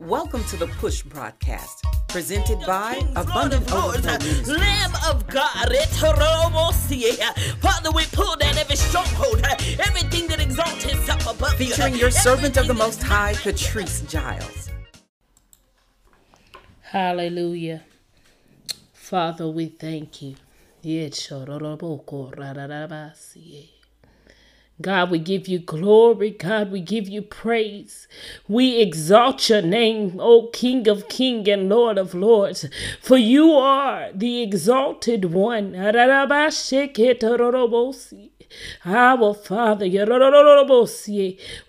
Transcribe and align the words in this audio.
Welcome 0.00 0.42
to 0.46 0.56
the 0.56 0.66
Push 0.66 1.02
broadcast, 1.02 1.84
presented 2.08 2.58
by 2.66 3.00
Abundant 3.14 3.72
Overflow 3.72 4.18
Ministries. 4.18 4.48
Lamb 4.48 4.90
of 5.08 5.24
God, 5.28 5.68
Etorobosia. 5.68 7.32
Father, 7.60 7.92
we 7.92 8.04
pull 8.06 8.34
down 8.34 8.58
every 8.58 8.74
stronghold, 8.74 9.40
everything 9.78 10.26
that 10.26 10.40
exalts 10.40 10.84
itself 10.84 11.32
above 11.32 11.60
you. 11.60 11.68
Featuring 11.68 11.94
your 11.94 12.10
servant 12.10 12.56
of 12.56 12.66
the 12.66 12.74
Most 12.74 13.04
High, 13.04 13.34
Patrice 13.34 14.00
Giles. 14.08 14.68
Hallelujah. 16.80 17.84
Father, 18.92 19.48
we 19.48 19.66
thank 19.66 20.20
you. 20.22 20.34
God, 24.82 25.10
we 25.10 25.20
give 25.20 25.46
you 25.46 25.60
glory. 25.60 26.30
God, 26.30 26.72
we 26.72 26.80
give 26.80 27.08
you 27.08 27.22
praise. 27.22 28.08
We 28.48 28.80
exalt 28.80 29.48
your 29.48 29.62
name, 29.62 30.18
O 30.18 30.48
King 30.52 30.88
of 30.88 31.08
Kings 31.08 31.48
and 31.48 31.68
Lord 31.68 31.96
of 31.96 32.12
Lords, 32.12 32.66
for 33.00 33.16
you 33.16 33.52
are 33.52 34.10
the 34.12 34.42
exalted 34.42 35.26
one. 35.26 35.76
Our 38.84 39.34
Father, 39.34 39.86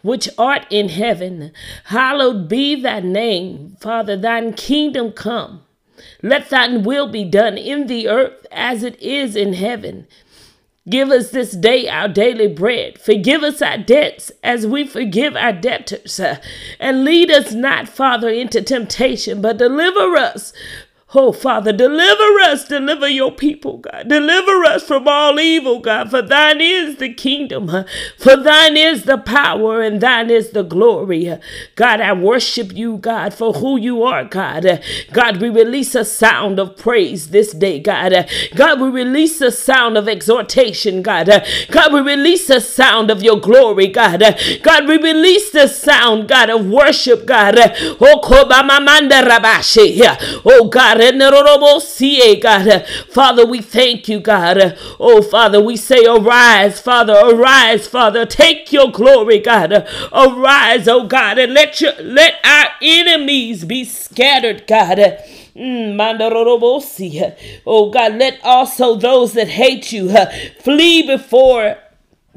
which 0.02 0.30
art 0.38 0.68
in 0.70 0.90
heaven, 0.90 1.52
hallowed 1.86 2.50
be 2.50 2.82
thy 2.82 3.00
name. 3.02 3.78
Father, 3.80 4.18
thine 4.18 4.54
kingdom 4.54 5.12
come. 5.12 5.62
Let 6.22 6.50
thine 6.50 6.84
will 6.84 7.08
be 7.08 7.24
done 7.24 7.58
in 7.58 7.88
the 7.88 8.08
earth 8.10 8.46
as 8.52 8.84
it 8.84 9.00
is 9.02 9.36
in 9.36 9.54
heaven. 9.54 10.08
Give 10.88 11.10
us 11.10 11.32
this 11.32 11.54
day 11.54 11.90
our 11.90 12.08
daily 12.08 12.48
bread. 12.48 13.00
Forgive 13.00 13.42
us 13.42 13.60
our 13.60 13.80
debts 13.80 14.32
as 14.44 14.68
we 14.68 14.86
forgive 14.86 15.36
our 15.36 15.52
debtors. 15.52 16.22
And 16.80 17.04
lead 17.04 17.32
us 17.32 17.54
not, 17.54 17.90
Father, 17.90 18.30
into 18.30 18.62
temptation, 18.62 19.42
but 19.42 19.58
deliver 19.58 20.16
us. 20.16 20.54
Oh, 21.16 21.32
Father, 21.34 21.74
deliver 21.74 22.40
us, 22.42 22.68
deliver 22.68 23.08
your 23.08 23.32
people, 23.32 23.78
God. 23.80 24.08
Deliver 24.10 24.64
us 24.66 24.84
from 24.84 25.08
all 25.08 25.40
evil, 25.40 25.80
God. 25.80 26.12
For 26.12 26.22
thine 26.22 26.62
is 26.62 26.98
the 26.98 27.14
kingdom, 27.14 27.70
for 28.18 28.38
thine 28.38 28.78
is 28.78 29.04
the 29.04 29.18
power, 29.18 29.82
and 29.82 30.02
thine 30.02 30.30
is 30.30 30.52
the 30.52 30.64
glory. 30.64 31.38
God, 31.76 32.02
I 32.02 32.14
worship 32.14 32.74
you, 32.76 32.98
God, 32.98 33.34
for 33.34 33.54
who 33.54 33.78
you 33.78 34.04
are, 34.04 34.26
God. 34.26 34.84
God, 35.14 35.42
we 35.42 35.50
release 35.50 35.96
a 35.96 36.06
sound 36.06 36.60
of 36.60 36.78
praise 36.78 37.30
this 37.30 37.54
day, 37.54 37.80
God. 37.80 38.14
God, 38.56 38.82
we 38.82 38.90
release 38.90 39.42
a 39.42 39.52
sound 39.52 39.98
of 39.98 40.08
exhortation, 40.10 41.02
God. 41.02 41.28
God, 41.72 41.94
we 41.94 42.02
release 42.02 42.50
a 42.50 42.62
sound 42.62 43.10
of 43.12 43.24
your 43.24 43.40
glory, 43.40 43.88
God. 43.88 44.22
God, 44.64 44.88
we 44.88 44.98
release 44.98 45.52
the 45.52 45.68
sound, 45.68 46.28
God, 46.28 46.50
of 46.50 46.66
worship, 46.68 47.26
God. 47.26 47.56
Oh, 48.02 48.20
Oh, 50.46 50.68
God. 50.70 51.00
God. 52.36 52.86
Father, 53.10 53.46
we 53.46 53.62
thank 53.62 54.08
you, 54.08 54.20
God. 54.20 54.78
Oh, 55.00 55.22
Father, 55.22 55.62
we 55.62 55.78
say, 55.78 56.06
arise, 56.06 56.80
Father, 56.82 57.14
arise, 57.14 57.88
Father. 57.88 58.26
Take 58.26 58.72
your 58.72 58.92
glory, 58.92 59.40
God. 59.40 59.72
Arise, 60.12 60.88
oh 60.88 61.06
God, 61.08 61.38
and 61.38 61.54
let 61.54 61.82
your 61.82 61.94
let 62.02 62.36
our 62.44 62.68
enemies 62.82 63.66
be 63.66 63.84
scattered, 63.84 64.66
God. 64.68 64.98
Mm, 65.56 65.96
Oh 67.66 67.90
God, 67.90 68.16
let 68.16 68.40
also 68.44 68.96
those 68.96 69.34
that 69.34 69.48
hate 69.48 69.92
you 69.92 70.14
flee 70.62 71.06
before 71.08 71.78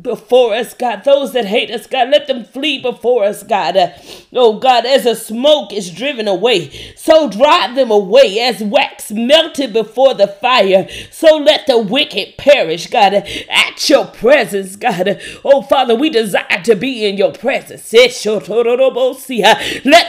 before 0.00 0.54
us, 0.54 0.74
God. 0.74 1.04
Those 1.04 1.32
that 1.32 1.46
hate 1.46 1.70
us, 1.70 1.86
God, 1.86 2.10
let 2.10 2.27
them 2.27 2.44
flee 2.44 2.80
before 2.80 3.24
us, 3.24 3.42
God. 3.42 3.77
Uh, 3.77 3.91
oh, 4.32 4.58
God, 4.58 4.86
as 4.86 5.06
a 5.06 5.16
smoke 5.16 5.72
is 5.72 5.91
driven 5.91 6.28
away, 6.28 6.70
so 6.96 7.28
drive 7.28 7.74
them 7.74 7.91
away 7.91 8.38
as 8.41 8.62
wax 8.62 9.10
melted 9.10 9.72
before 9.72 10.14
the 10.14 10.28
fire. 10.28 10.86
So 11.10 11.36
let 11.36 11.66
the 11.66 11.78
wicked 11.78 12.36
perish, 12.36 12.86
God, 12.86 13.14
uh, 13.14 13.22
at 13.50 13.88
your 13.88 14.06
presence, 14.06 14.76
God. 14.76 15.08
Uh, 15.08 15.14
oh, 15.44 15.62
Father, 15.62 15.94
we 15.94 16.10
desire 16.10 16.62
to 16.64 16.76
be 16.76 17.06
in 17.06 17.16
your 17.16 17.32
presence. 17.32 17.92
Let 17.92 18.12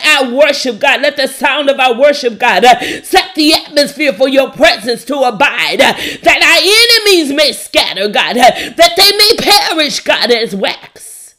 our 0.06 0.32
worship, 0.32 0.80
God, 0.80 1.02
let 1.02 1.18
the 1.18 1.28
sound 1.28 1.70
of 1.70 1.80
our 1.80 2.00
worship, 2.00 2.38
God, 2.40 2.64
set 3.04 3.36
the 3.36 3.54
atmosphere 3.54 4.14
for 4.14 4.28
your 4.28 4.52
presence 4.52 5.04
to 5.06 5.16
abide, 5.16 5.80
that 5.80 6.26
our 6.26 6.60
enemies 7.10 7.34
may 7.34 7.52
scatter, 7.54 8.08
God, 8.08 8.36
that 8.36 8.94
they 8.96 9.12
may 9.18 9.36
perish, 9.38 9.79
God, 10.00 10.30
as 10.30 10.56
wax. 10.56 11.36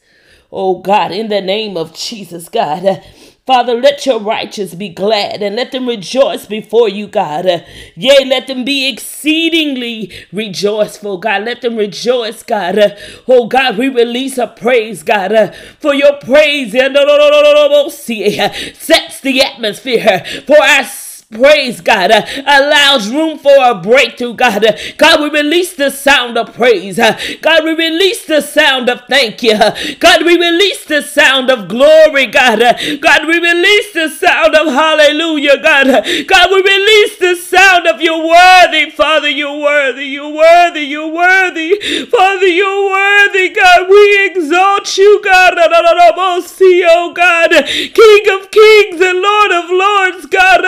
Oh, 0.51 0.79
God, 0.81 1.13
in 1.13 1.29
the 1.29 1.43
name 1.43 1.77
of 1.77 1.95
Jesus, 1.95 2.49
God. 2.49 3.05
Father, 3.47 3.75
let 3.75 4.07
your 4.07 4.21
righteous 4.21 4.75
be 4.75 4.89
glad 4.89 5.43
and 5.43 5.57
let 5.57 5.73
them 5.73 5.87
rejoice 5.89 6.47
before 6.47 6.89
you, 6.89 7.07
God. 7.07 7.47
Yea, 7.97 8.25
let 8.25 8.47
them 8.47 8.65
be 8.65 8.89
exceedingly 8.89 10.13
rejoiceful, 10.33 11.19
God. 11.19 11.45
Let 11.45 11.61
them 11.61 11.77
rejoice, 11.77 12.43
God. 12.43 12.97
Oh, 13.29 13.47
God, 13.47 13.77
we 13.77 13.89
release 13.89 14.39
a 14.39 14.47
praise, 14.47 15.03
God, 15.03 15.55
for 15.79 15.95
your 15.95 16.17
praise 16.19 16.73
sets 18.75 19.21
the 19.21 19.43
atmosphere 19.43 20.25
for 20.47 20.63
our 20.63 20.85
praise, 21.33 21.81
God, 21.81 22.11
uh, 22.11 22.27
allows 22.47 23.11
room 23.11 23.39
for 23.39 23.55
a 23.65 23.75
breakthrough, 23.75 24.35
God. 24.35 24.65
Uh, 24.65 24.77
God, 24.99 25.21
we 25.21 25.31
release 25.31 25.75
the 25.75 25.91
sound 25.91 26.37
of 26.39 26.55
praise. 26.55 26.99
Uh, 26.99 27.19
God, 27.43 27.65
we 27.65 27.73
release 27.75 28.25
the 28.27 28.41
sound 28.41 28.89
of 28.91 29.03
thank 29.09 29.43
you. 29.43 29.53
Uh, 29.53 29.77
God, 30.01 30.25
we 30.25 30.37
release 30.37 30.85
the 30.87 31.03
sound 31.03 31.51
of 31.51 31.69
glory, 31.69 32.27
God. 32.27 32.63
Uh, 32.63 32.75
God, 33.01 33.29
we 33.29 33.39
release 33.39 33.93
the 33.93 34.09
sound 34.09 34.57
of 34.57 34.69
hallelujah, 34.69 35.63
God. 35.63 35.89
Uh, 35.89 36.03
God, 36.27 36.51
we 36.51 36.63
release 36.63 37.19
the 37.19 37.37
sound 37.37 37.87
of 37.87 38.01
you're 38.01 38.27
worthy, 38.27 38.91
Father, 38.91 39.29
you're 39.31 39.59
worthy, 39.61 40.07
you're 40.07 40.35
worthy, 40.35 40.81
you're 40.83 41.13
worthy. 41.15 41.79
Father, 42.07 42.47
you're 42.49 42.91
worthy, 42.91 43.51
God. 43.51 43.89
We 43.89 44.27
exalt 44.27 44.99
you, 44.99 45.21
God. 45.25 45.55
Oh, 46.93 47.13
God, 47.15 47.51
King 47.51 48.25
of 48.33 48.51
kings 48.51 49.01
and 49.01 49.21
Lord 49.21 49.53
of 49.53 49.71
lords, 49.71 50.27
God. 50.27 50.65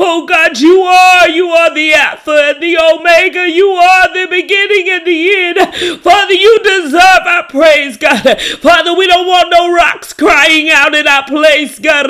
Oh 0.00 0.26
God, 0.28 0.58
you 0.58 0.82
are, 0.82 1.28
you 1.28 1.48
are 1.48 1.74
the 1.74 1.92
Alpha 1.94 2.54
and 2.54 2.62
the 2.62 2.78
Omega. 2.78 3.48
You 3.48 3.68
are 3.70 4.08
the 4.12 4.26
beginning 4.30 4.88
and 4.90 5.06
the 5.06 5.34
end. 5.36 6.02
Father, 6.02 6.34
you 6.34 6.58
deserve 6.62 7.26
our 7.26 7.44
praise, 7.48 7.96
God. 7.96 8.40
Father, 8.60 8.94
we 8.94 9.06
don't 9.06 9.26
want 9.26 9.50
no 9.50 9.72
rocks 9.74 10.12
crying 10.12 10.70
out 10.70 10.94
in 10.94 11.06
our 11.06 11.24
place, 11.26 11.78
God. 11.78 12.06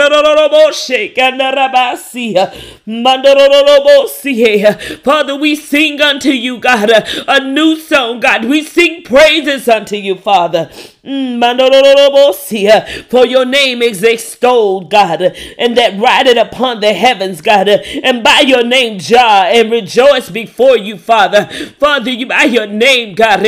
Father, 5.05 5.37
we 5.37 5.57
sing 5.57 6.01
unto 6.01 6.31
you, 6.31 6.59
God, 6.59 6.91
a 7.29 7.41
new 7.45 7.77
song, 7.77 8.21
God. 8.21 8.45
We 8.45 8.63
sing 8.65 9.03
praises 9.03 9.69
unto 9.69 9.97
you, 9.97 10.17
Father. 10.17 10.71
Mm, 11.09 13.09
For 13.09 13.25
your 13.25 13.47
name 13.47 13.81
is 13.81 14.03
extolled, 14.03 14.91
God, 14.91 15.23
and 15.59 15.75
that 15.79 15.99
rideth 15.99 16.37
upon 16.37 16.81
the 16.81 16.93
heavens, 16.93 17.41
God, 17.41 17.67
and 17.69 18.23
by 18.23 18.41
your 18.41 18.63
name, 18.63 18.99
Jah, 18.99 19.49
and 19.51 19.71
rejoice 19.71 20.29
before 20.29 20.77
you, 20.77 20.99
Father. 20.99 21.47
Father, 21.79 22.11
you 22.11 22.27
by 22.27 22.45
your 22.45 22.67
name, 22.67 23.15
God, 23.15 23.41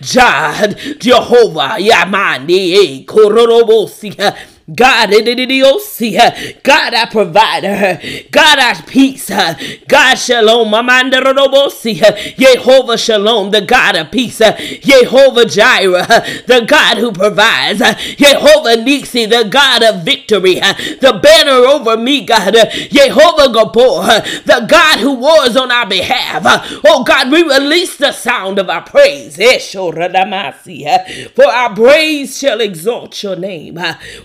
Jah, 0.00 0.74
Jehovah, 0.98 1.76
Yamani, 1.78 3.04
Kororobosia. 3.06 4.36
God, 4.74 5.10
idididiosia. 5.10 6.18
Uh, 6.20 6.52
God, 6.62 6.94
our 6.94 7.06
provider. 7.08 8.00
God, 8.30 8.58
our 8.58 8.82
peace. 8.82 9.30
Uh, 9.30 9.54
God, 9.88 10.14
shalom. 10.16 10.68
Amandarobosia. 10.72 12.02
Uh, 12.02 12.34
Jehovah 12.38 12.98
shalom, 12.98 13.50
the 13.50 13.62
God 13.62 13.96
of 13.96 14.10
peace. 14.10 14.38
Jehovah 14.38 15.46
Jireh, 15.46 16.06
the 16.46 16.64
God 16.66 16.98
who 16.98 17.12
provides. 17.12 17.80
Jehovah 18.16 18.76
Nisi, 18.82 19.26
the 19.26 19.44
God 19.50 19.82
of 19.82 20.04
victory. 20.04 20.54
The 20.56 21.18
banner 21.22 21.66
over 21.66 21.96
me, 21.96 22.24
God. 22.26 22.54
Jehovah 22.90 23.52
Gibbor, 23.52 24.44
the 24.44 24.66
God 24.68 24.98
who 25.00 25.14
wars 25.14 25.56
on 25.56 25.70
our 25.72 25.86
behalf. 25.88 26.42
Oh 26.84 27.04
God, 27.04 27.30
we 27.32 27.42
release 27.42 27.96
the 27.96 28.12
sound 28.12 28.58
of 28.58 28.68
our 28.68 28.82
praise. 28.82 29.38
Eh, 29.38 29.56
Eshoradamasi. 29.58 31.30
For 31.34 31.46
our 31.46 31.74
praise 31.74 32.38
shall 32.38 32.60
exalt 32.60 33.22
your 33.22 33.36
name. 33.36 33.78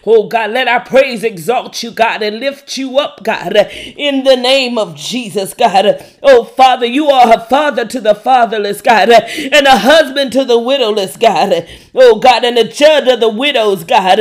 Oh 0.06 0.28
God, 0.34 0.50
let 0.50 0.68
our 0.68 0.84
praise 0.84 1.24
exalt 1.24 1.84
you, 1.84 1.92
God, 1.92 2.24
and 2.24 2.40
lift 2.40 2.76
you 2.76 2.98
up, 2.98 3.24
God, 3.24 3.56
in 3.56 4.24
the 4.24 4.36
name 4.36 4.80
of 4.80 4.96
Jesus, 4.96 5.54
God. 5.54 6.04
Oh, 6.24 6.44
Father, 6.44 6.88
you 6.88 7.06
are 7.06 7.38
a 7.38 7.40
father 7.40 7.86
to 7.86 8.02
the 8.02 8.16
fatherless, 8.16 8.82
God, 8.82 9.12
and 9.12 9.68
a 9.68 9.78
husband 9.78 10.32
to 10.32 10.44
the 10.44 10.58
widowless, 10.58 11.18
God. 11.18 11.70
Oh, 11.94 12.18
God, 12.18 12.44
and 12.46 12.58
a 12.58 12.68
judge 12.68 13.08
of 13.08 13.20
the 13.20 13.30
widows, 13.30 13.84
God. 13.84 14.18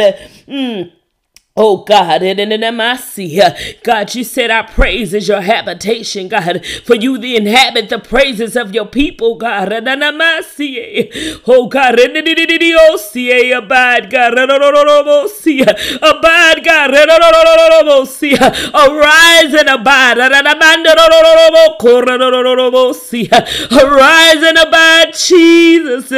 Mm. 0.47 0.93
Oh 1.55 1.85
God, 1.85 2.23
and 2.23 2.81
I 2.81 2.97
see 2.97 3.39
God, 3.85 4.15
you 4.15 4.25
said 4.25 4.51
our 4.51 4.67
praise 4.67 5.13
is 5.13 5.29
your 5.29 5.43
habitation, 5.43 6.29
God. 6.29 6.65
For 6.87 6.95
you 6.95 7.19
the 7.19 7.37
inhabit 7.37 7.91
the 7.91 7.99
praises 7.99 8.57
of 8.57 8.75
your 8.75 8.87
people, 8.87 9.37
God. 9.37 9.71
And 9.71 9.87
I 9.87 10.41
see. 10.41 11.11
Oh 11.47 11.67
God, 11.67 12.01
abide, 12.01 14.11
God. 14.11 14.39
Abide, 16.03 16.65
God. 16.65 16.95
Arise 18.75 19.55
and 19.55 19.69
abide. 19.69 20.19
Arise 23.73 24.43
and 24.43 24.59
abide, 24.59 25.15
Jesus. 25.15 26.11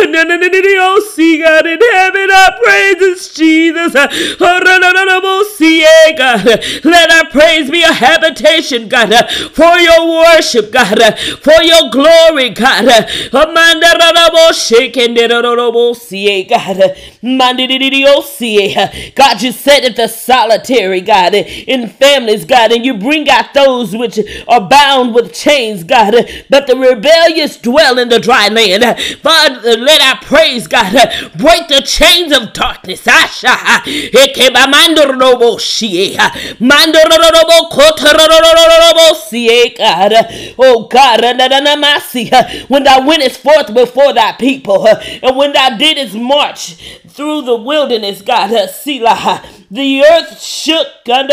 Oh, 0.84 1.12
see 1.14 1.40
God 1.40 1.66
in 1.66 1.80
heaven, 1.80 2.30
our 2.32 2.60
praises, 2.62 3.34
Jesus. 3.34 3.94
Oh, 3.96 4.38
oh 4.40 5.44
eh, 5.84 6.16
God. 6.16 6.46
Let 6.84 7.12
our 7.12 7.30
praise 7.32 7.72
be 7.72 7.82
a 7.82 7.92
habitation, 7.92 8.88
God, 8.88 9.10
for 9.54 9.78
your 9.80 10.08
worship, 10.08 10.72
God, 10.72 11.18
for 11.40 11.62
your 11.64 11.90
glory, 11.90 12.50
God. 12.50 12.86
God. 16.44 16.96
God, 17.24 17.60
you 17.60 19.52
said 19.52 19.84
it 19.84 19.96
the 19.96 20.08
solitary, 20.08 21.02
God, 21.02 21.36
in 21.36 21.88
families, 21.88 22.46
God, 22.46 22.72
and 22.72 22.84
you 22.84 22.96
bring 22.96 23.30
out 23.30 23.54
those 23.54 23.96
which 23.96 24.20
are 24.48 24.68
bound 24.68 25.14
with 25.14 25.32
chains, 25.32 25.84
God, 25.84 26.16
but 26.50 26.66
the 26.66 26.76
rebellious 26.76 27.58
dwell 27.58 28.00
in 28.00 28.10
the 28.10 28.18
dry 28.20 28.48
land. 28.48 29.00
Father, 29.22 29.78
let 29.78 30.02
our 30.02 30.20
praise, 30.22 30.66
God, 30.68 30.94
break 31.38 31.68
the 31.68 31.84
chains 31.86 32.36
of 32.36 32.54
darkness. 32.54 33.06
Asha. 33.06 33.82
Oh 40.58 40.88
God, 40.88 41.22
when 42.68 42.84
thou 42.84 43.06
wentest 43.06 43.42
forth 43.42 43.74
before 43.74 44.14
thy 44.14 44.32
people, 44.34 44.88
and 44.88 45.36
when 45.38 45.54
thou 45.54 45.78
didst 45.78 46.16
march 46.16 47.00
through 47.12 47.44
the 47.44 47.56
wilderness, 47.56 48.22
God, 48.22 48.52
uh, 48.54 48.68
Selah. 48.68 49.44
The 49.72 50.04
earth 50.04 50.42
shook 50.44 50.88
at 51.08 51.28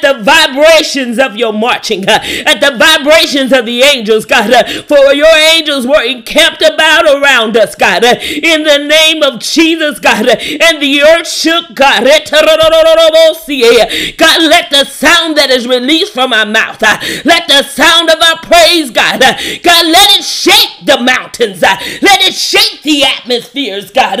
the 0.00 0.20
vibrations 0.22 1.18
of 1.18 1.36
your 1.36 1.52
marching, 1.52 2.08
uh, 2.08 2.18
at 2.46 2.60
the 2.60 2.78
vibrations 2.78 3.52
of 3.52 3.66
the 3.66 3.82
angels, 3.82 4.24
God. 4.24 4.50
Uh, 4.50 4.64
for 4.84 5.12
your 5.12 5.34
angels 5.54 5.86
were 5.86 6.02
encamped 6.02 6.62
about 6.62 7.04
around 7.04 7.58
us, 7.58 7.74
God. 7.74 8.04
In 8.04 8.62
the 8.64 8.78
name 8.78 9.22
of 9.22 9.40
Jesus, 9.40 9.98
God. 9.98 10.26
And 10.28 10.80
the 10.80 11.02
earth 11.02 11.28
shook, 11.28 11.74
God. 11.74 12.06
Eh, 12.06 12.20
eh, 12.24 14.12
God, 14.16 14.42
let 14.42 14.70
the 14.70 14.84
sound 14.84 15.36
that 15.36 15.50
is 15.50 15.68
released 15.68 16.14
from 16.14 16.32
our 16.32 16.46
mouth, 16.46 16.80
let 17.26 17.48
the 17.48 17.62
sound 17.64 18.08
of 18.08 18.16
our 18.20 18.40
praise, 18.40 18.90
God. 18.90 19.20
God, 19.20 19.86
let 19.86 20.18
it 20.18 20.24
shake 20.24 20.86
the 20.86 20.98
mountains. 21.02 21.60
Let 21.60 22.22
it 22.22 22.34
shake 22.34 22.82
the 22.82 23.04
atmospheres, 23.04 23.90
God. 23.90 24.01
God, 24.02 24.20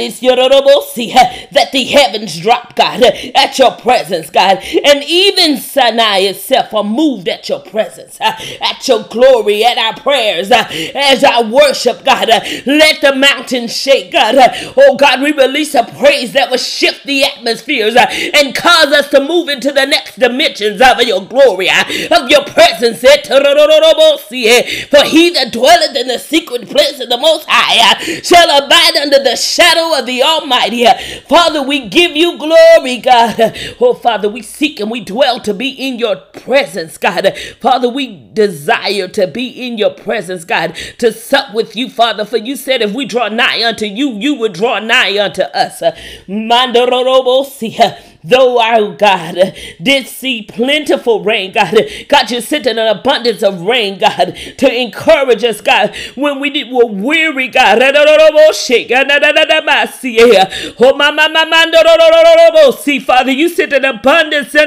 is 0.00 0.22
your 0.22 0.36
bo 0.36 0.62
oh, 0.64 0.88
see 0.92 1.12
that 1.12 1.70
the 1.72 1.84
heavens 1.84 2.38
drop, 2.38 2.76
God, 2.76 3.02
at 3.02 3.58
your 3.58 3.72
presence, 3.72 4.30
God. 4.30 4.58
And 4.84 5.02
even 5.04 5.58
Sinai 5.58 6.18
itself 6.18 6.72
are 6.74 6.84
moved 6.84 7.28
at 7.28 7.48
your 7.48 7.60
presence, 7.60 8.18
at 8.20 8.86
your 8.86 9.04
glory, 9.04 9.64
at 9.64 9.78
our 9.78 9.98
prayers, 10.00 10.50
as 10.50 11.24
I 11.24 11.48
worship, 11.48 12.04
God. 12.04 12.28
Let 12.28 13.00
the 13.00 13.14
mountains 13.14 13.76
shake, 13.76 14.12
God. 14.12 14.36
Oh, 14.76 14.96
God, 14.96 15.20
we 15.20 15.32
release 15.32 15.74
a 15.74 15.84
praise 15.84 16.32
that 16.32 16.50
will 16.50 16.58
shift 16.58 17.04
the 17.04 17.24
atmospheres 17.24 17.96
and 17.96 18.54
cause 18.54 18.92
us 18.92 19.08
to 19.10 19.20
move 19.20 19.48
into 19.48 19.72
the 19.72 19.86
next 19.86 20.18
dimensions 20.18 20.80
of 20.80 21.00
your 21.02 21.24
glory, 21.24 21.68
of 21.70 22.28
your 22.28 22.44
presence. 22.44 23.00
For 23.00 23.08
he 25.04 25.30
that 25.30 25.52
dwelleth 25.52 25.96
in 25.96 26.08
the 26.08 26.18
secret 26.18 26.68
place 26.68 27.00
of 27.00 27.08
the 27.08 27.16
Most 27.16 27.46
High 27.48 28.20
shall 28.22 28.64
abide 28.64 28.96
under 28.96 29.22
the 29.22 29.36
shadow 29.58 29.98
of 29.98 30.06
the 30.06 30.22
Almighty. 30.22 30.86
Father, 31.28 31.62
we 31.62 31.88
give 31.88 32.16
you 32.16 32.38
glory, 32.38 32.98
God. 32.98 33.56
Oh, 33.80 33.94
Father, 33.94 34.28
we 34.28 34.42
seek 34.42 34.78
and 34.78 34.90
we 34.90 35.00
dwell 35.00 35.40
to 35.40 35.52
be 35.52 35.70
in 35.70 35.98
your 35.98 36.16
presence, 36.16 36.96
God. 36.96 37.36
Father, 37.60 37.88
we 37.88 38.28
desire 38.32 39.08
to 39.08 39.26
be 39.26 39.48
in 39.48 39.76
your 39.78 39.90
presence, 39.90 40.44
God, 40.44 40.76
to 40.98 41.12
sup 41.12 41.54
with 41.54 41.74
you, 41.74 41.90
Father. 41.90 42.24
For 42.24 42.36
you 42.36 42.54
said 42.56 42.82
if 42.82 42.92
we 42.92 43.04
draw 43.04 43.28
nigh 43.28 43.64
unto 43.66 43.86
you, 43.86 44.12
you 44.14 44.34
would 44.36 44.52
draw 44.52 44.78
nigh 44.78 45.18
unto 45.18 45.42
us. 45.42 45.82
Though 48.28 48.60
our 48.60 48.92
God 48.92 49.54
did 49.82 50.06
see 50.06 50.42
plentiful 50.42 51.24
rain, 51.24 51.52
God, 51.52 51.74
God, 52.08 52.30
you 52.30 52.42
sent 52.42 52.66
an 52.66 52.78
abundance 52.78 53.42
of 53.42 53.62
rain, 53.62 53.98
God, 53.98 54.36
to 54.58 54.70
encourage 54.70 55.42
us, 55.44 55.62
God, 55.62 55.96
when 56.14 56.38
we 56.38 56.50
did, 56.50 56.70
were 56.70 56.84
weary, 56.84 57.48
God. 57.48 57.78
Father, 63.00 63.32
you 63.32 63.48
sent 63.48 63.72
an 63.72 63.84
abundance 63.86 64.52
to 64.52 64.66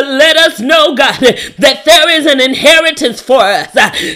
let 0.00 0.36
us 0.36 0.60
know, 0.60 0.94
God, 0.94 1.20
that 1.20 1.82
there 1.84 2.10
is 2.10 2.26
an 2.26 2.40
inheritance 2.40 3.22
for 3.22 3.40
us. 3.40 3.72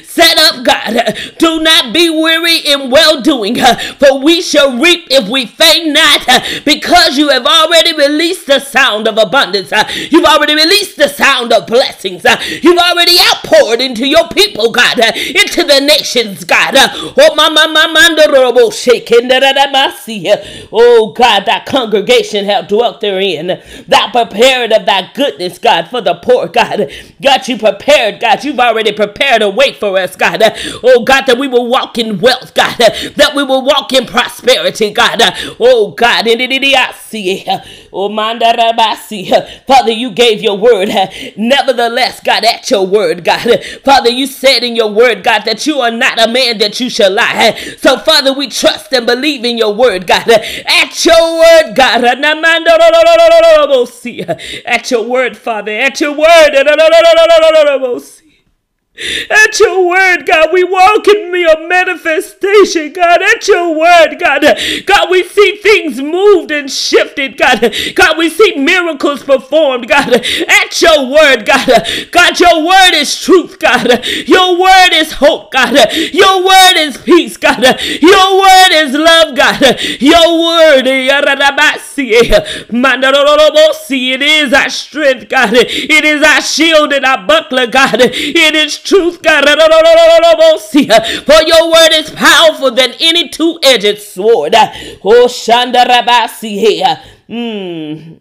Set 0.06 0.38
up, 0.38 0.64
God. 0.64 1.16
Do 1.38 1.60
not 1.60 1.94
be 1.94 2.10
weary 2.10 2.58
in 2.58 2.90
well 2.90 3.22
doing, 3.22 3.56
for 3.98 4.20
we 4.20 4.42
shall 4.42 4.78
reap 4.78 5.06
if 5.10 5.28
we 5.28 5.46
faint 5.46 5.94
not, 5.94 6.26
because 6.64 7.16
you 7.16 7.28
have 7.30 7.37
already 7.46 7.96
released 7.96 8.46
the 8.46 8.58
sound 8.60 9.08
of 9.08 9.18
abundance. 9.18 9.72
Uh, 9.72 9.88
you've 10.10 10.24
already 10.24 10.54
released 10.54 10.96
the 10.96 11.08
sound 11.08 11.52
of 11.52 11.66
blessings. 11.66 12.24
Uh, 12.24 12.40
you've 12.62 12.78
already 12.78 13.16
outpoured 13.20 13.80
into 13.80 14.06
your 14.06 14.28
people, 14.28 14.70
God, 14.70 15.00
uh, 15.00 15.12
into 15.14 15.64
the 15.64 15.80
nations, 15.80 16.44
God. 16.44 16.74
Oh, 16.76 17.34
mama, 17.34 17.68
mama, 17.72 18.70
shaking 18.72 19.28
Oh, 20.72 21.12
God, 21.16 21.44
that 21.46 21.66
congregation 21.66 22.44
have 22.46 22.68
dwelt 22.68 23.00
therein. 23.00 23.60
Thou 23.86 24.10
prepared 24.10 24.72
of 24.72 24.86
thy 24.86 25.10
goodness, 25.14 25.58
God, 25.58 25.88
for 25.88 26.00
the 26.00 26.14
poor, 26.14 26.48
God. 26.48 26.90
God, 27.22 27.48
you 27.48 27.58
prepared, 27.58 28.20
God. 28.20 28.44
You've 28.44 28.60
already 28.60 28.92
prepared 28.92 29.42
a 29.42 29.50
way 29.50 29.72
for 29.72 29.98
us, 29.98 30.16
God. 30.16 30.42
Oh, 30.82 31.02
God, 31.04 31.24
that 31.26 31.38
we 31.38 31.48
will 31.48 31.66
walk 31.66 31.98
in 31.98 32.18
wealth, 32.20 32.54
God. 32.54 32.76
That 32.78 33.32
we 33.34 33.42
will 33.42 33.64
walk 33.64 33.92
in 33.92 34.06
prosperity, 34.06 34.92
God. 34.92 35.20
Oh, 35.60 35.92
God. 35.92 36.26
Oh, 37.92 38.08
Father, 39.66 39.92
you 39.92 40.10
gave 40.10 40.42
your 40.42 40.56
word. 40.58 40.88
Nevertheless, 41.36 42.20
God, 42.20 42.44
at 42.44 42.70
your 42.70 42.86
word, 42.86 43.24
God. 43.24 43.62
Father, 43.84 44.10
you 44.10 44.26
said 44.26 44.62
in 44.64 44.76
your 44.76 44.92
word, 44.92 45.24
God, 45.24 45.44
that 45.44 45.66
you 45.66 45.80
are 45.80 45.90
not 45.90 46.18
a 46.20 46.30
man 46.30 46.58
that 46.58 46.80
you 46.80 46.90
shall 46.90 47.10
lie. 47.12 47.54
So, 47.78 47.98
Father, 47.98 48.32
we 48.32 48.48
trust 48.48 48.92
and 48.92 49.06
believe 49.06 49.44
in 49.44 49.58
your 49.58 49.74
word, 49.74 50.06
God. 50.06 50.28
At 50.28 51.04
your 51.04 51.38
word, 51.38 51.74
God. 51.74 52.04
At 54.66 54.90
your 54.90 55.02
word, 55.04 55.36
Father. 55.36 55.72
At 55.72 56.00
your 56.00 56.12
word. 56.12 56.54
At 59.30 59.58
your 59.60 59.88
word, 59.88 60.26
God, 60.26 60.52
we 60.52 60.64
walk 60.64 61.06
in 61.08 61.34
your 61.34 61.68
manifestation, 61.68 62.92
God. 62.92 63.22
At 63.22 63.46
your 63.46 63.78
word, 63.78 64.16
God. 64.18 64.42
God, 64.86 65.10
we 65.10 65.22
see 65.24 65.56
things 65.56 66.00
moved 66.00 66.50
and 66.50 66.70
shifted, 66.70 67.36
God. 67.36 67.74
God, 67.94 68.18
we 68.18 68.28
see 68.30 68.56
miracles 68.56 69.22
performed, 69.22 69.88
God. 69.88 70.14
At 70.14 70.82
your 70.82 71.10
word, 71.10 71.46
God. 71.46 71.86
God, 72.10 72.40
your 72.40 72.66
word 72.66 72.94
is 72.94 73.20
truth, 73.20 73.58
God. 73.58 74.04
Your 74.26 74.60
word 74.60 74.90
is 74.92 75.12
hope, 75.12 75.52
God. 75.52 75.74
Your 76.12 76.44
word 76.44 76.76
is 76.76 76.96
peace, 76.96 77.36
God. 77.36 77.62
Your 77.62 78.40
word 78.40 78.72
is 78.72 78.94
love, 78.94 79.36
God. 79.36 79.60
Your 80.00 80.44
word, 80.44 80.86
it 84.18 84.22
is 84.22 84.52
our 84.52 84.68
strength, 84.68 85.28
God. 85.28 85.50
It 85.54 86.04
is 86.04 86.22
our 86.22 86.40
shield 86.40 86.92
and 86.92 87.04
our 87.04 87.26
buckler, 87.26 87.66
God. 87.66 88.00
It 88.00 88.54
is 88.54 88.78
truth, 88.88 89.22
God. 89.22 89.44
For 89.44 91.42
your 91.42 91.70
word 91.70 91.92
is 91.92 92.10
powerful 92.10 92.70
than 92.70 92.92
any 93.00 93.28
two 93.28 93.58
edged 93.62 94.00
sword. 94.00 94.54
Oh, 94.54 95.26
Shanda 95.28 95.84
Rabasi. 95.84 96.98
Mm. 97.28 98.20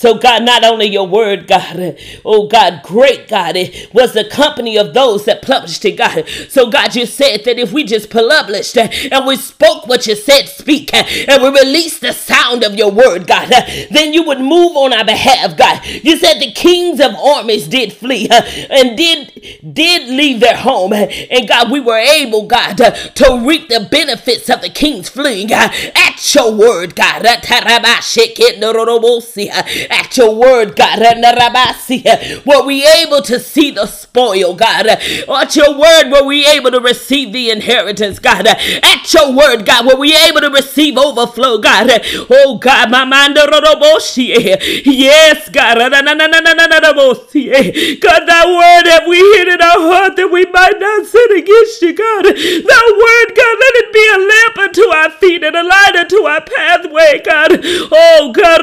So, 0.00 0.14
God, 0.14 0.44
not 0.44 0.64
only 0.64 0.86
your 0.86 1.06
word, 1.06 1.46
God, 1.46 1.98
oh 2.24 2.48
God, 2.48 2.80
great 2.82 3.28
God, 3.28 3.54
it 3.54 3.92
was 3.92 4.14
the 4.14 4.24
company 4.24 4.78
of 4.78 4.94
those 4.94 5.26
that 5.26 5.42
published 5.42 5.84
it, 5.84 5.98
God. 5.98 6.26
So, 6.48 6.70
God, 6.70 6.96
you 6.96 7.04
said 7.04 7.44
that 7.44 7.58
if 7.58 7.70
we 7.70 7.84
just 7.84 8.08
published 8.08 8.78
and 8.78 9.26
we 9.26 9.36
spoke 9.36 9.86
what 9.86 10.06
you 10.06 10.16
said, 10.16 10.46
speak, 10.48 10.94
and 10.94 11.42
we 11.42 11.50
released 11.50 12.00
the 12.00 12.12
sound 12.12 12.64
of 12.64 12.76
your 12.76 12.90
word, 12.90 13.26
God, 13.26 13.52
then 13.90 14.14
you 14.14 14.22
would 14.22 14.40
move 14.40 14.74
on 14.74 14.94
our 14.94 15.04
behalf, 15.04 15.58
God. 15.58 15.84
You 15.84 16.16
said 16.16 16.38
the 16.38 16.52
kings 16.52 16.98
of 16.98 17.14
armies 17.16 17.68
did 17.68 17.92
flee 17.92 18.26
and 18.30 18.96
did 18.96 19.74
did 19.74 20.08
leave 20.08 20.40
their 20.40 20.56
home. 20.56 20.94
And 20.94 21.46
God, 21.46 21.70
we 21.70 21.78
were 21.78 21.98
able, 21.98 22.46
God, 22.46 22.78
to 22.78 23.44
reap 23.46 23.68
the 23.68 23.86
benefits 23.90 24.48
of 24.48 24.62
the 24.62 24.70
king's 24.70 25.10
fleeing 25.10 25.52
uh, 25.52 25.70
at 25.94 26.34
your 26.34 26.54
word, 26.54 26.96
God 26.96 27.26
at 29.90 30.16
your 30.16 30.34
word, 30.34 30.76
God. 30.76 31.00
Were 32.46 32.62
we 32.64 32.86
able 32.86 33.20
to 33.22 33.38
see 33.40 33.70
the 33.72 33.86
spoil, 33.86 34.54
God? 34.54 34.86
At 34.88 35.56
your 35.56 35.76
word, 35.78 36.10
were 36.10 36.24
we 36.24 36.46
able 36.46 36.70
to 36.70 36.80
receive 36.80 37.32
the 37.32 37.50
inheritance, 37.50 38.18
God? 38.18 38.46
At 38.46 39.12
your 39.12 39.32
word, 39.34 39.66
God, 39.66 39.86
were 39.86 39.96
we 39.98 40.14
able 40.14 40.40
to 40.40 40.50
receive 40.50 40.96
overflow, 40.96 41.58
God? 41.58 41.90
Oh, 42.30 42.56
God, 42.58 42.90
my 42.90 43.04
mind, 43.04 43.36
yes, 43.36 43.50
God. 45.50 45.78
God, 48.00 48.24
that 48.26 48.46
word 48.46 48.86
have 48.90 49.06
we 49.08 49.18
hid 49.18 49.48
in 49.48 49.60
our 49.60 49.80
heart 49.90 50.16
that 50.16 50.30
we 50.30 50.44
might 50.46 50.78
not 50.78 51.06
sin 51.06 51.32
against 51.36 51.82
you, 51.82 51.92
God. 51.94 52.24
That 52.24 52.86
word, 52.94 53.34
God, 53.34 53.56
let 53.60 53.74
it 53.82 53.92
be 53.92 54.06
a 54.14 54.18
lamp 54.18 54.58
unto 54.68 54.86
our 54.94 55.10
feet 55.18 55.42
and 55.44 55.56
a 55.56 55.62
light 55.62 55.96
unto 55.96 56.22
our 56.24 56.40
pathway, 56.42 57.20
God. 57.24 57.60
Oh, 57.92 58.32
God. 58.34 58.60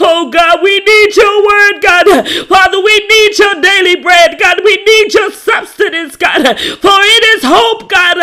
Oh 0.00 0.30
God, 0.30 0.62
we 0.62 0.80
need 0.80 1.16
your 1.16 1.46
word, 1.46 1.82
God. 1.82 2.06
Father, 2.48 2.80
we 2.82 2.98
need 3.08 3.38
your 3.38 3.54
daily 3.60 3.96
bread, 3.96 4.38
God. 4.40 4.60
We 4.64 4.76
need 4.84 5.14
your 5.14 5.30
substance, 5.32 6.16
God. 6.16 6.42
For 6.44 6.90
it 7.04 7.24
is 7.36 7.44
hope, 7.44 7.88
God. 7.88 8.16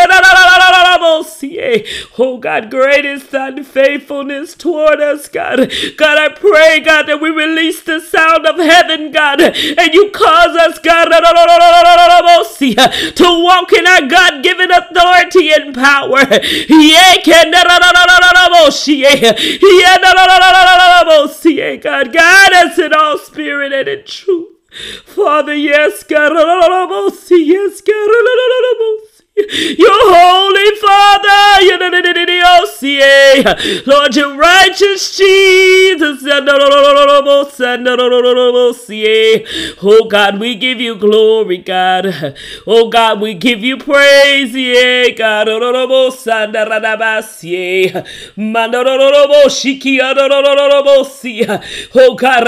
Oh 2.17 2.37
God, 2.37 2.69
great 2.71 3.05
is 3.05 3.27
thy 3.27 3.61
faithfulness 3.63 4.55
toward 4.55 4.99
us, 5.01 5.27
God. 5.29 5.71
God, 5.97 6.17
I 6.19 6.29
pray, 6.29 6.79
God, 6.81 7.07
that 7.07 7.19
we 7.21 7.29
release 7.29 7.81
the 7.83 7.99
sound 7.99 8.45
of 8.45 8.57
heaven, 8.57 9.11
God, 9.11 9.41
and 9.41 9.93
you 9.93 10.11
cause 10.11 10.55
us, 10.57 10.79
God, 10.79 11.09
to 13.15 13.23
walk 13.43 13.71
in 13.73 13.87
our 13.87 14.07
God 14.07 14.43
given 14.43 14.71
authority 14.71 15.51
and 15.51 15.73
power. 15.75 16.19
God, 21.77 22.13
guide 22.13 22.53
us 22.53 22.77
in 22.79 22.93
all 22.93 23.17
spirit 23.17 23.73
and 23.73 23.87
in 23.87 24.05
truth. 24.05 24.55
Father, 25.05 25.55
yes, 25.55 26.03
God. 26.03 26.31
Yes, 27.29 27.81
God. 27.81 28.09
You're 29.35 30.05
holy, 30.11 30.75
Father. 30.79 31.61
Lord, 33.85 34.15
you're 34.15 34.35
righteous, 34.35 35.15
Jesus. 35.17 35.58
Oh, 39.81 40.05
God, 40.07 40.39
we 40.39 40.55
give 40.55 40.79
you 40.81 40.95
glory, 40.95 41.57
God. 41.57 42.35
Oh, 42.67 42.89
God, 42.89 43.21
we 43.21 43.33
give 43.33 43.63
you 43.63 43.77
praise, 43.77 44.53
yeah, 44.55 45.09
God. 45.09 45.47
Oh, 51.95 52.15
God. 52.15 52.47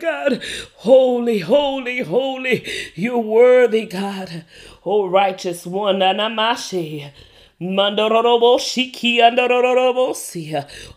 God. 0.00 0.42
Holy, 0.86 1.40
holy, 1.40 1.98
holy. 2.02 2.64
You're 2.94 3.18
worthy, 3.18 3.86
God. 3.86 4.44
Oh, 4.84 5.08
righteous 5.08 5.66
one. 5.66 6.00
Namashi. 7.58 8.92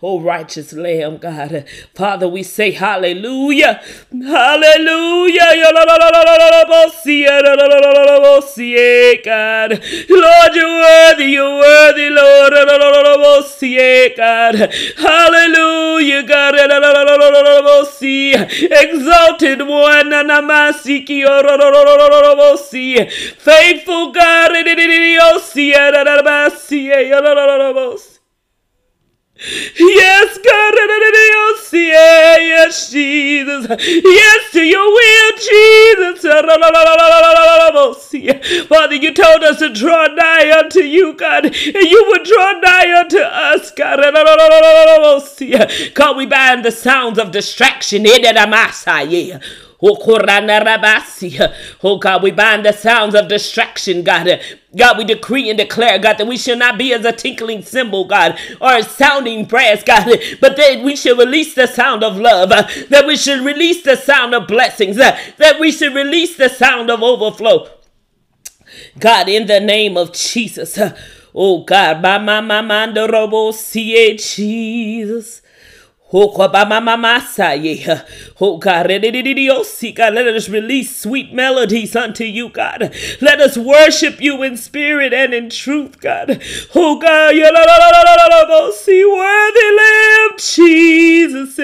Oh, 0.04 0.20
righteous 0.20 0.74
Lamb, 0.74 1.18
God. 1.18 1.64
Father, 1.96 2.28
we 2.28 2.44
say 2.44 2.72
hallelujah. 2.72 3.82
Hallelujah. 4.12 5.40
God. 9.24 9.72
Lord, 10.10 10.56
you're 10.56 10.80
worthy. 10.82 11.26
You're 11.32 11.60
worthy, 11.60 12.10
Lord. 12.10 12.54
God. 14.18 14.56
Hallelujah, 14.98 16.24
God. 16.24 16.56
Exalted 18.72 19.62
one. 19.62 20.10
Faithful 23.38 24.12
God. 24.12 24.52
Yes, 29.78 30.38
God, 30.38 30.74
yes, 31.72 32.92
Jesus, 32.92 33.68
yes 33.70 34.52
to 34.52 34.62
your 34.62 34.86
will, 34.86 35.32
Jesus. 35.38 36.22
Father, 38.68 38.96
you 38.96 39.14
told 39.14 39.44
us 39.44 39.60
to 39.60 39.74
draw 39.74 40.08
nigh 40.08 40.52
unto 40.60 40.82
you, 40.82 41.14
God, 41.14 41.46
and 41.46 41.56
you 41.56 42.06
would 42.10 42.26
draw 42.26 42.52
nigh 42.60 43.00
unto 43.00 43.20
us, 43.20 43.72
God. 43.72 44.00
God, 45.94 46.18
we 46.18 46.26
bind 46.26 46.66
the 46.66 46.72
sounds 46.72 47.18
of 47.18 47.32
distraction 47.32 48.06
in 48.06 48.26
Oh 49.82 49.96
God, 51.98 52.22
we 52.22 52.32
bind 52.32 52.66
the 52.66 52.74
sounds 52.74 53.16
of 53.16 53.30
distraction, 53.30 54.04
God. 54.04 54.42
God, 54.76 54.98
we 54.98 55.06
decree 55.06 55.50
and 55.50 55.58
declare, 55.58 55.98
God, 56.00 56.18
that 56.18 56.28
we 56.28 56.38
shall 56.38 56.58
not 56.58 56.78
be 56.78 56.94
as 56.94 57.06
a 57.06 57.14
tinkling 57.14 57.62
cymbal, 57.62 58.06
God, 58.06 58.38
or 58.60 58.76
a 58.76 58.84
sounding 58.84 59.46
brass, 59.46 59.82
God, 59.84 60.06
but 60.42 60.58
that 60.58 60.84
we 60.84 60.98
should 60.98 61.18
release 61.18 61.54
the 61.56 61.66
sound 61.68 62.04
of 62.04 62.18
love, 62.18 62.52
uh, 62.52 62.68
that 62.90 63.08
we 63.08 63.16
should 63.16 63.46
release 63.46 63.82
the 63.84 63.96
sound 63.96 64.36
of 64.36 64.48
blessings, 64.48 65.00
uh, 65.00 65.18
that 65.38 65.60
we 65.60 65.72
should 65.72 65.96
release 65.96 66.36
the 66.36 66.50
sound 66.50 66.92
of 66.92 67.02
overflow. 67.02 67.70
God, 69.00 69.30
in 69.30 69.48
the 69.48 69.60
name 69.62 69.98
of 69.98 70.12
Jesus. 70.14 70.78
Uh, 70.78 70.98
oh 71.34 71.64
God, 71.64 72.02
my 72.02 72.18
my 72.18 72.42
my 72.42 72.62
mind, 72.62 72.96
Jesus. 74.20 75.39
Oh 76.12 76.30
God, 78.58 78.90
let 78.90 80.28
us 80.28 80.50
release 80.50 80.96
sweet 80.96 81.32
melodies 81.32 81.96
unto 81.96 82.24
you, 82.24 82.50
God. 82.50 82.92
Let 83.22 83.40
us 83.40 83.56
worship 83.56 84.20
you 84.20 84.42
in 84.42 84.58
spirit 84.58 85.14
and 85.14 85.36
in 85.36 85.52
truth, 85.52 86.02
God. 86.02 86.42
Oh 86.74 86.98
God, 86.98 87.36
see 88.74 89.06
worthy 89.06 89.70
Lamb, 89.78 90.32
Jesus. 90.40 91.56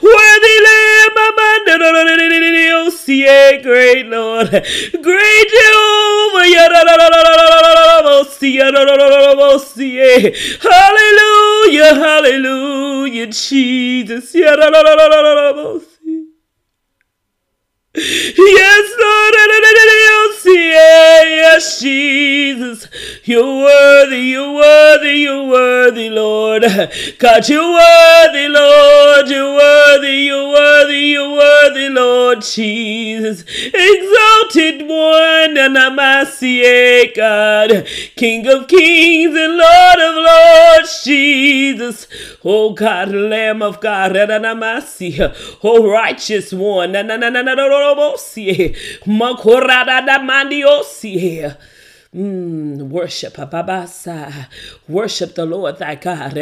Worthy 0.00 0.56
Lamb, 0.68 1.16
great 3.62 4.06
Lord, 4.06 4.50
great 4.50 5.48
Jehovah. 5.50 6.22
Hallelujah. 10.62 12.11
Hallelujah, 12.12 13.26
Jesus. 13.28 14.34
Yes, 14.34 14.74
Lord. 19.00 19.34
Yes, 20.44 21.80
Jesus. 21.80 22.88
You're 23.24 23.44
worthy, 23.44 24.18
you're 24.18 24.52
worthy, 24.52 25.12
you're 25.18 25.46
worthy, 25.46 26.10
Lord. 26.10 26.62
God, 27.18 27.48
you're 27.48 27.72
worthy, 27.72 28.48
Lord. 28.48 29.28
You're 29.28 29.54
worthy, 29.54 30.08
you're 30.08 30.48
worthy, 30.48 30.98
you're 30.98 31.30
worthy, 31.30 31.88
Lord 31.88 32.42
Jesus. 32.42 33.44
Exalted 33.66 34.88
one, 34.88 35.56
and 35.58 35.76
Amasie, 35.76 37.14
God. 37.14 37.86
King 38.16 38.46
of 38.48 38.66
kings 38.68 39.36
and 39.36 39.56
Lord 39.56 39.98
of 40.00 40.14
lords, 40.14 41.04
Jesus. 41.04 42.08
Oh 42.44 42.72
God, 42.72 43.10
Lamb 43.10 43.62
of 43.62 43.80
God. 43.80 44.16
Oh 44.16 45.88
righteous 45.90 46.52
one, 46.52 46.96
and 46.96 47.10
Amasie. 47.10 48.76
Makorada 49.06 50.00
Mm, 52.14 52.88
worship, 52.88 53.38
worship 54.88 55.34
the 55.34 55.46
Lord 55.46 55.78
thy 55.78 55.94
God. 55.94 56.36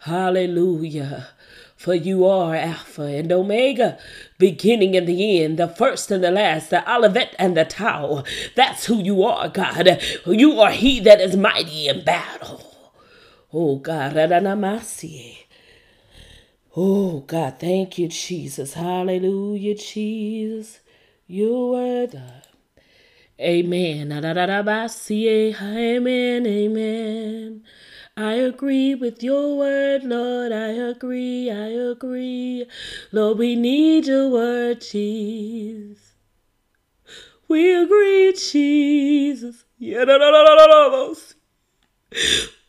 Hallelujah. 0.00 1.28
For 1.76 1.94
you 1.94 2.26
are 2.26 2.54
Alpha 2.54 3.02
and 3.02 3.32
Omega, 3.32 3.98
beginning 4.38 4.96
and 4.96 5.06
the 5.08 5.42
end, 5.42 5.58
the 5.58 5.68
first 5.68 6.10
and 6.12 6.22
the 6.22 6.30
last, 6.30 6.70
the 6.70 6.88
Olivet 6.92 7.34
and 7.38 7.56
the 7.56 7.64
Tau. 7.64 8.24
That's 8.54 8.86
who 8.86 9.02
you 9.02 9.24
are, 9.24 9.48
God. 9.48 10.00
You 10.26 10.60
are 10.60 10.70
He 10.70 11.00
that 11.00 11.20
is 11.20 11.36
mighty 11.36 11.88
in 11.88 12.04
battle. 12.04 12.62
Oh, 13.52 13.76
God. 13.76 14.14
Oh, 16.76 17.20
God. 17.20 17.60
Thank 17.60 17.98
you, 17.98 18.08
Jesus. 18.08 18.74
Hallelujah, 18.74 19.74
Jesus. 19.74 20.80
Your 21.26 21.70
word. 21.70 22.20
Amen. 23.40 24.12
Amen. 24.12 26.46
Amen. 26.46 27.62
I 28.16 28.32
agree 28.34 28.94
with 28.94 29.22
your 29.22 29.56
word, 29.56 30.04
Lord. 30.04 30.52
I 30.52 30.68
agree, 30.68 31.50
I 31.50 31.68
agree. 31.68 32.66
Lord, 33.10 33.38
we 33.38 33.56
need 33.56 34.06
your 34.06 34.28
word, 34.28 34.82
Jesus. 34.82 36.12
We 37.48 37.72
agree, 37.74 38.34
Jesus. 38.34 39.64
Yeah, 39.78 40.04
we'll 40.04 41.14
see. 41.14 41.34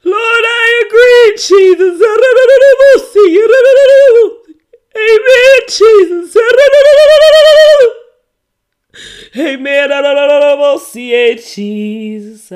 Lord, 0.06 0.16
I 0.16 0.84
agree, 0.88 1.36
Jesus. 1.38 2.02
Amen, 4.96 5.62
Jesus. 5.68 6.38
Amen. 9.36 9.92
Jesus. 11.38 12.52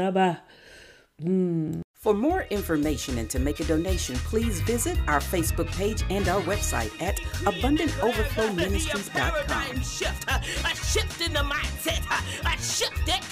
Mm. 1.21 1.81
For 1.95 2.13
more 2.13 2.45
information 2.51 3.17
and 3.17 3.29
to 3.31 3.39
make 3.39 3.59
a 3.59 3.65
donation, 3.65 4.15
please 4.17 4.61
visit 4.61 4.95
our 5.07 5.19
Facebook 5.19 5.67
page 5.71 6.03
and 6.09 6.29
our 6.29 6.39
website 6.41 6.91
at 7.01 7.17
abundantoverflowministries.com. 7.43 9.81
Shift, 9.81 10.29
a 10.29 10.39
shift 10.75 11.21
in 11.21 11.33
the 11.33 11.39
mindset, 11.39 12.03
a 12.45 12.51
shift 12.61 13.03
that 13.07 13.27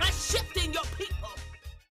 a 0.00 0.12
shift 0.12 0.56